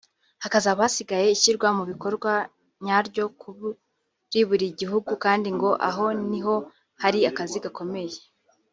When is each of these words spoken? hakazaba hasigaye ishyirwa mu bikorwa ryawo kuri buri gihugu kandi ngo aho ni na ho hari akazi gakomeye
hakazaba 0.43 0.79
hasigaye 0.85 1.27
ishyirwa 1.31 1.67
mu 1.77 1.83
bikorwa 1.91 2.31
ryawo 3.09 3.29
kuri 3.41 4.41
buri 4.49 4.67
gihugu 4.79 5.11
kandi 5.23 5.47
ngo 5.55 5.69
aho 5.89 6.05
ni 6.29 6.39
na 6.39 6.43
ho 6.45 6.55
hari 7.01 7.19
akazi 7.29 7.59
gakomeye 7.65 8.17